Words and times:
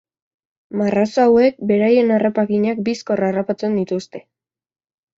Marrazo 0.79 1.25
hauek 1.25 1.61
beraien 1.73 2.15
harrapakinak 2.17 2.83
bizkor 2.91 3.25
harrapatzen 3.31 3.81
dituzte. 3.83 4.27